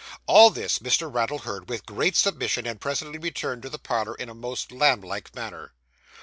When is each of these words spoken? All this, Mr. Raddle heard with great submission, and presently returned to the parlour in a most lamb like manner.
All 0.25 0.49
this, 0.49 0.79
Mr. 0.79 1.13
Raddle 1.13 1.37
heard 1.45 1.69
with 1.69 1.85
great 1.85 2.15
submission, 2.15 2.65
and 2.65 2.81
presently 2.81 3.19
returned 3.19 3.61
to 3.61 3.69
the 3.69 3.77
parlour 3.77 4.15
in 4.15 4.29
a 4.29 4.33
most 4.33 4.71
lamb 4.71 5.01
like 5.01 5.35
manner. 5.35 5.73